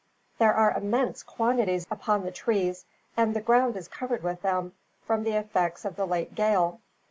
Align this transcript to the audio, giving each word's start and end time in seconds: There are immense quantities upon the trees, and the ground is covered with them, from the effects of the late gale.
There 0.39 0.55
are 0.55 0.73
immense 0.75 1.21
quantities 1.21 1.85
upon 1.91 2.23
the 2.23 2.31
trees, 2.31 2.85
and 3.15 3.35
the 3.35 3.39
ground 3.39 3.77
is 3.77 3.87
covered 3.87 4.23
with 4.23 4.41
them, 4.41 4.73
from 5.05 5.21
the 5.23 5.33
effects 5.37 5.85
of 5.85 5.95
the 5.95 6.07
late 6.07 6.33
gale. 6.33 6.81